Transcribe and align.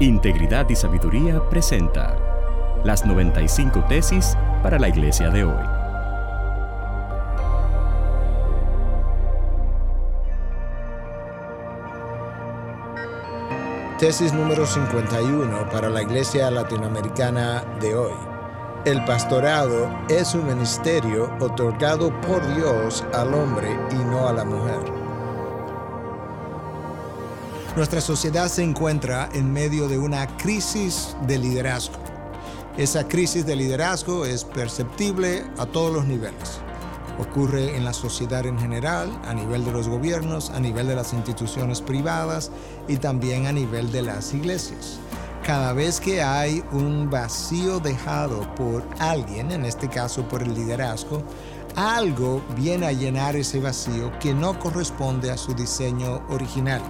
Integridad 0.00 0.68
y 0.68 0.74
Sabiduría 0.74 1.40
presenta 1.48 2.16
las 2.82 3.06
95 3.06 3.84
tesis 3.88 4.36
para 4.62 4.78
la 4.78 4.88
iglesia 4.88 5.30
de 5.30 5.44
hoy. 5.44 5.64
Tesis 13.98 14.32
número 14.32 14.66
51 14.66 15.68
para 15.70 15.88
la 15.88 16.02
iglesia 16.02 16.50
latinoamericana 16.50 17.62
de 17.80 17.94
hoy. 17.94 18.14
El 18.84 19.04
pastorado 19.04 19.88
es 20.08 20.34
un 20.34 20.48
ministerio 20.48 21.30
otorgado 21.38 22.10
por 22.22 22.44
Dios 22.56 23.04
al 23.14 23.32
hombre 23.32 23.78
y 23.92 23.94
no 23.94 24.26
a 24.26 24.32
la 24.32 24.44
mujer. 24.44 25.01
Nuestra 27.74 28.02
sociedad 28.02 28.48
se 28.48 28.62
encuentra 28.62 29.30
en 29.32 29.50
medio 29.50 29.88
de 29.88 29.96
una 29.96 30.26
crisis 30.36 31.16
de 31.26 31.38
liderazgo. 31.38 31.96
Esa 32.76 33.08
crisis 33.08 33.46
de 33.46 33.56
liderazgo 33.56 34.26
es 34.26 34.44
perceptible 34.44 35.42
a 35.56 35.64
todos 35.64 35.90
los 35.90 36.04
niveles. 36.04 36.60
Ocurre 37.18 37.74
en 37.74 37.86
la 37.86 37.94
sociedad 37.94 38.44
en 38.44 38.58
general, 38.58 39.18
a 39.24 39.32
nivel 39.32 39.64
de 39.64 39.72
los 39.72 39.88
gobiernos, 39.88 40.50
a 40.50 40.60
nivel 40.60 40.86
de 40.86 40.96
las 40.96 41.14
instituciones 41.14 41.80
privadas 41.80 42.50
y 42.88 42.98
también 42.98 43.46
a 43.46 43.52
nivel 43.52 43.90
de 43.90 44.02
las 44.02 44.34
iglesias. 44.34 44.98
Cada 45.42 45.72
vez 45.72 45.98
que 45.98 46.22
hay 46.22 46.62
un 46.72 47.08
vacío 47.08 47.80
dejado 47.80 48.54
por 48.54 48.84
alguien, 48.98 49.50
en 49.50 49.64
este 49.64 49.88
caso 49.88 50.28
por 50.28 50.42
el 50.42 50.52
liderazgo, 50.52 51.22
algo 51.74 52.42
viene 52.54 52.84
a 52.84 52.92
llenar 52.92 53.34
ese 53.34 53.60
vacío 53.60 54.12
que 54.18 54.34
no 54.34 54.58
corresponde 54.58 55.30
a 55.30 55.38
su 55.38 55.54
diseño 55.54 56.20
original. 56.28 56.82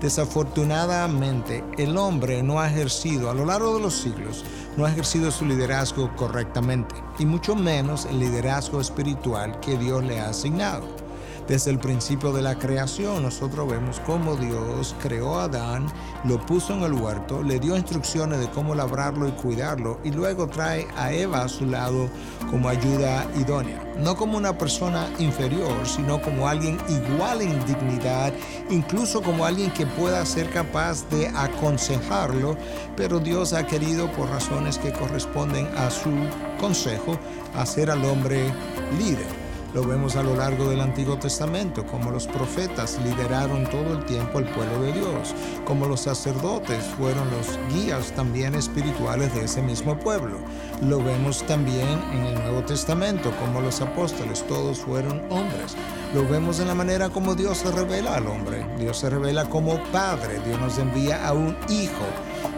Desafortunadamente, 0.00 1.64
el 1.78 1.96
hombre 1.96 2.42
no 2.42 2.60
ha 2.60 2.68
ejercido 2.68 3.30
a 3.30 3.34
lo 3.34 3.44
largo 3.44 3.74
de 3.74 3.80
los 3.80 3.94
siglos, 3.94 4.44
no 4.76 4.84
ha 4.84 4.90
ejercido 4.90 5.30
su 5.30 5.46
liderazgo 5.46 6.14
correctamente, 6.16 6.94
y 7.18 7.26
mucho 7.26 7.54
menos 7.54 8.06
el 8.06 8.18
liderazgo 8.18 8.80
espiritual 8.80 9.58
que 9.60 9.78
Dios 9.78 10.04
le 10.04 10.20
ha 10.20 10.28
asignado. 10.28 11.03
Desde 11.48 11.70
el 11.70 11.78
principio 11.78 12.32
de 12.32 12.40
la 12.40 12.58
creación 12.58 13.22
nosotros 13.22 13.68
vemos 13.68 14.00
cómo 14.06 14.34
Dios 14.34 14.96
creó 15.02 15.38
a 15.38 15.44
Adán, 15.44 15.86
lo 16.24 16.44
puso 16.46 16.72
en 16.72 16.82
el 16.84 16.94
huerto, 16.94 17.42
le 17.42 17.60
dio 17.60 17.76
instrucciones 17.76 18.40
de 18.40 18.48
cómo 18.48 18.74
labrarlo 18.74 19.28
y 19.28 19.32
cuidarlo 19.32 20.00
y 20.04 20.10
luego 20.10 20.46
trae 20.46 20.88
a 20.96 21.12
Eva 21.12 21.42
a 21.42 21.48
su 21.48 21.66
lado 21.66 22.08
como 22.50 22.70
ayuda 22.70 23.26
idónea. 23.38 23.84
No 23.98 24.16
como 24.16 24.38
una 24.38 24.56
persona 24.56 25.06
inferior, 25.18 25.86
sino 25.86 26.20
como 26.22 26.48
alguien 26.48 26.78
igual 26.88 27.42
en 27.42 27.62
dignidad, 27.66 28.32
incluso 28.70 29.20
como 29.20 29.44
alguien 29.44 29.70
que 29.70 29.86
pueda 29.86 30.24
ser 30.24 30.48
capaz 30.48 31.06
de 31.10 31.28
aconsejarlo, 31.28 32.56
pero 32.96 33.20
Dios 33.20 33.52
ha 33.52 33.66
querido 33.66 34.10
por 34.12 34.30
razones 34.30 34.78
que 34.78 34.94
corresponden 34.94 35.66
a 35.76 35.90
su 35.90 36.10
consejo 36.58 37.18
hacer 37.54 37.90
al 37.90 38.02
hombre 38.06 38.50
líder. 38.98 39.43
Lo 39.74 39.82
vemos 39.82 40.14
a 40.14 40.22
lo 40.22 40.36
largo 40.36 40.70
del 40.70 40.80
Antiguo 40.80 41.18
Testamento, 41.18 41.84
como 41.84 42.12
los 42.12 42.28
profetas 42.28 42.96
lideraron 43.02 43.68
todo 43.68 43.94
el 43.94 44.04
tiempo 44.04 44.38
al 44.38 44.44
pueblo 44.44 44.80
de 44.80 44.92
Dios, 44.92 45.34
como 45.64 45.86
los 45.86 46.02
sacerdotes 46.02 46.84
fueron 46.96 47.28
los 47.32 47.58
guías 47.74 48.12
también 48.12 48.54
espirituales 48.54 49.34
de 49.34 49.46
ese 49.46 49.62
mismo 49.62 49.98
pueblo. 49.98 50.38
Lo 50.80 51.02
vemos 51.02 51.42
también 51.48 51.88
en 52.12 52.24
el 52.24 52.34
Nuevo 52.34 52.62
Testamento, 52.62 53.32
como 53.40 53.60
los 53.60 53.80
apóstoles, 53.80 54.46
todos 54.46 54.78
fueron 54.78 55.20
hombres. 55.28 55.74
Lo 56.14 56.24
vemos 56.28 56.60
en 56.60 56.68
la 56.68 56.76
manera 56.76 57.08
como 57.08 57.34
Dios 57.34 57.58
se 57.58 57.72
revela 57.72 58.14
al 58.14 58.28
hombre. 58.28 58.64
Dios 58.78 58.98
se 58.98 59.10
revela 59.10 59.46
como 59.46 59.82
Padre, 59.90 60.40
Dios 60.46 60.60
nos 60.60 60.78
envía 60.78 61.26
a 61.26 61.32
un 61.32 61.56
Hijo. 61.68 62.06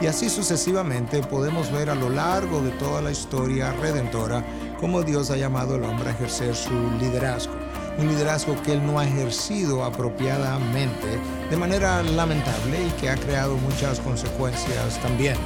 Y 0.01 0.07
así 0.07 0.29
sucesivamente 0.29 1.23
podemos 1.23 1.73
ver 1.73 1.91
a 1.91 1.95
lo 1.95 2.11
largo 2.11 2.61
de 2.61 2.71
toda 2.73 3.01
la 3.01 3.11
historia 3.11 3.73
redentora 3.73 4.45
cómo 4.81 5.03
Dios 5.03 5.31
ha 5.31 5.37
llamado 5.37 5.77
al 5.77 5.85
hombre 5.85 6.11
a 6.11 6.13
ejercer 6.13 6.55
su 6.55 6.75
liderazgo. 7.01 7.55
Un 7.99 8.09
liderazgo 8.09 8.61
que 8.63 8.75
él 8.75 8.87
no 8.87 8.99
ha 8.99 9.07
ejercido 9.07 9.85
apropiadamente 9.85 11.19
de 11.51 11.57
manera 11.57 12.03
lamentable 12.03 12.87
y 12.87 13.01
que 13.01 13.09
ha 13.09 13.17
creado 13.17 13.57
muchas 13.57 14.01
consecuencias 14.01 15.01
también. 15.01 15.37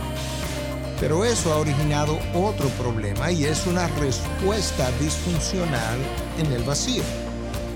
Pero 0.98 1.24
eso 1.24 1.52
ha 1.52 1.56
originado 1.56 2.18
otro 2.34 2.68
problema 2.70 3.30
y 3.30 3.44
es 3.44 3.66
una 3.66 3.86
respuesta 4.00 4.90
disfuncional 5.00 5.98
en 6.38 6.52
el 6.52 6.62
vacío. 6.64 7.02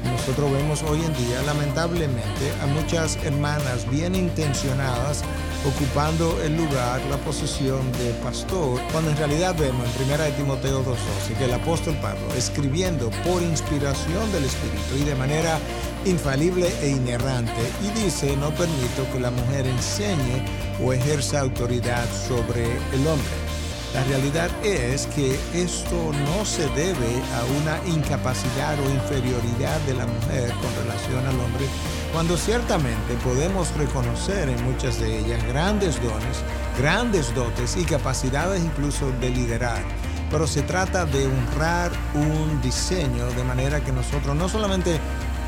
Nosotros 0.05 0.53
vemos 0.53 0.83
hoy 0.83 1.01
en 1.05 1.15
día, 1.15 1.43
lamentablemente, 1.43 2.53
a 2.63 2.67
muchas 2.67 3.17
hermanas 3.25 3.89
bien 3.91 4.15
intencionadas 4.15 5.23
ocupando 5.67 6.41
el 6.43 6.57
lugar, 6.57 7.01
la 7.09 7.17
posición 7.19 7.91
de 7.93 8.11
pastor, 8.23 8.81
cuando 8.93 9.11
en 9.11 9.17
realidad 9.17 9.55
vemos 9.59 9.87
en 9.99 10.13
1 10.13 10.37
Timoteo 10.37 10.85
2.12 10.85 11.39
que 11.39 11.45
el 11.47 11.55
apóstol 11.55 11.97
Pablo, 12.03 12.27
escribiendo 12.37 13.11
por 13.25 13.43
inspiración 13.43 14.31
del 14.33 14.45
Espíritu 14.45 14.97
y 15.01 15.05
de 15.05 15.15
manera 15.15 15.59
infalible 16.05 16.71
e 16.83 16.91
inerrante, 16.91 17.53
y 17.83 18.05
dice, 18.05 18.37
no 18.37 18.51
permito 18.51 19.11
que 19.13 19.21
la 19.21 19.31
mujer 19.31 19.67
enseñe 19.67 20.45
o 20.85 20.93
ejerza 20.93 21.41
autoridad 21.41 22.07
sobre 22.29 22.65
el 22.65 23.07
hombre. 23.07 23.54
La 23.95 24.03
realidad 24.03 24.51
es 24.65 25.07
que 25.07 25.39
esto 25.55 26.11
no 26.27 26.45
se 26.45 26.67
debe 26.71 27.15
a 27.33 27.45
una 27.63 27.95
incapacidad 27.97 28.77
o 28.81 28.91
inferioridad 28.91 29.79
de 29.83 29.95
la 29.95 30.05
mujer 30.05 30.53
con 30.55 30.85
relación 30.85 31.25
al 31.25 31.39
hombre, 31.39 31.67
cuando 32.13 32.37
ciertamente 32.37 33.15
podemos 33.23 33.73
reconocer 33.77 34.49
en 34.49 34.65
muchas 34.65 34.99
de 34.99 35.21
ellas 35.21 35.47
grandes 35.47 36.03
dones, 36.03 36.43
grandes 36.77 37.33
dotes 37.37 37.77
y 37.77 37.85
capacidades 37.85 38.65
incluso 38.65 39.13
de 39.21 39.31
liderar. 39.31 39.81
Pero 40.29 40.49
se 40.49 40.63
trata 40.63 41.07
de 41.07 41.27
honrar 41.27 41.93
un 42.15 42.61
diseño 42.63 43.27
de 43.27 43.45
manera 43.45 43.79
que 43.79 43.93
nosotros 43.93 44.35
no 44.35 44.49
solamente 44.49 44.99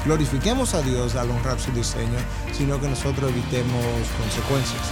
glorifiquemos 0.04 0.72
a 0.74 0.82
Dios 0.82 1.16
al 1.16 1.32
honrar 1.32 1.58
su 1.58 1.72
diseño, 1.72 2.20
sino 2.52 2.80
que 2.80 2.86
nosotros 2.86 3.28
evitemos 3.28 3.84
consecuencias. 4.20 4.82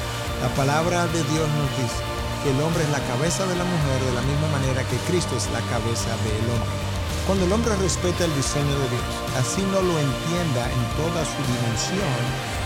La 0.43 0.49
palabra 0.57 1.07
de 1.07 1.23
Dios 1.23 1.49
nos 1.57 1.71
dice 1.79 2.14
el 2.50 2.60
hombre 2.60 2.84
es 2.84 2.91
la 2.91 3.00
cabeza 3.09 3.47
de 3.47 3.56
la 3.56 3.65
mujer 3.65 4.05
de 4.05 4.12
la 4.12 4.22
misma 4.22 4.49
manera 4.49 4.84
que 4.84 4.97
Cristo 5.09 5.37
es 5.37 5.49
la 5.50 5.60
cabeza 5.72 6.12
del 6.28 6.44
hombre. 6.53 6.77
Cuando 7.27 7.47
el 7.47 7.53
hombre 7.53 7.75
respeta 7.77 8.25
el 8.25 8.34
diseño 8.37 8.69
de 8.69 8.88
Dios, 8.93 9.09
así 9.41 9.62
no 9.72 9.81
lo 9.81 9.97
entienda 9.97 10.62
en 10.69 10.84
toda 11.00 11.25
su 11.25 11.41
dimensión, 11.41 12.21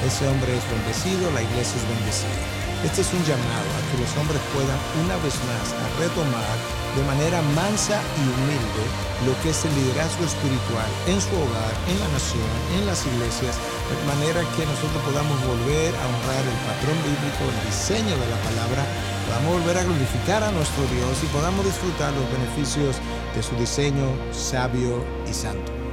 ese 0.05 0.27
hombre 0.27 0.57
es 0.57 0.65
bendecido, 0.67 1.31
la 1.31 1.43
iglesia 1.43 1.79
es 1.79 1.89
bendecida. 1.95 2.68
Este 2.85 3.03
es 3.03 3.11
un 3.13 3.25
llamado 3.27 3.69
a 3.75 3.83
que 3.91 3.99
los 3.99 4.13
hombres 4.15 4.39
puedan 4.55 4.79
una 5.03 5.19
vez 5.27 5.35
más 5.51 5.67
retomar 5.99 6.55
de 6.95 7.03
manera 7.11 7.43
mansa 7.59 7.99
y 8.15 8.23
humilde 8.23 8.85
lo 9.27 9.35
que 9.43 9.51
es 9.51 9.65
el 9.67 9.75
liderazgo 9.75 10.23
espiritual 10.23 10.87
en 11.11 11.19
su 11.19 11.35
hogar, 11.35 11.75
en 11.91 11.99
la 11.99 12.07
nación, 12.15 12.47
en 12.79 12.87
las 12.87 13.03
iglesias, 13.03 13.59
de 13.91 13.99
manera 14.07 14.47
que 14.55 14.63
nosotros 14.63 15.03
podamos 15.03 15.35
volver 15.43 15.91
a 15.91 16.05
honrar 16.07 16.45
el 16.47 16.59
patrón 16.71 16.99
bíblico, 17.03 17.51
el 17.51 17.59
diseño 17.67 18.15
de 18.15 18.29
la 18.31 18.39
palabra 18.47 18.87
podamos 19.27 19.59
volver 19.59 19.77
a 19.79 19.83
glorificar 19.83 20.47
a 20.47 20.55
nuestro 20.55 20.87
Dios 20.95 21.19
y 21.23 21.27
podamos 21.35 21.67
disfrutar 21.67 22.15
los 22.15 22.31
beneficios 22.31 23.03
de 23.35 23.43
su 23.43 23.59
diseño 23.59 24.07
sabio 24.31 25.03
y 25.27 25.35
santo. 25.35 25.88